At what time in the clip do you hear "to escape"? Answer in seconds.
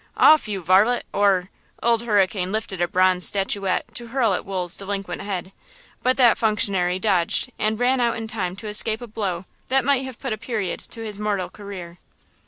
8.55-9.01